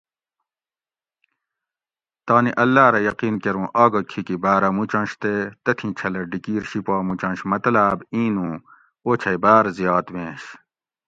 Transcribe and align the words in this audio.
تانی 2.25 2.51
اللّٰہ 2.63 2.87
رہ 2.93 2.99
یقین 3.09 3.35
کۤر 3.43 3.55
اُوں 3.57 3.67
آگہ 3.83 4.01
کھیکی 4.09 4.35
باۤرہ 4.43 4.69
مُچنش 4.77 5.11
تے 5.21 5.33
تتھیں 5.63 5.91
چھلہ 5.97 6.21
ڈِکیر 6.31 6.63
شی 6.69 6.79
پا 6.85 6.95
مُچنش 7.07 7.39
مطلاۤب 7.51 7.97
اِیں 8.13 8.29
نُوں 8.35 8.53
اوچھئ 9.05 9.37
باۤر 9.43 9.65
زیات 9.77 10.07
وینش 10.13 10.43